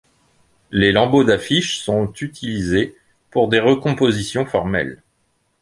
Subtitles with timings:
[0.71, 2.97] Les lambeaux d'affiches sont utilisés
[3.29, 5.03] pour des recompositions formelles.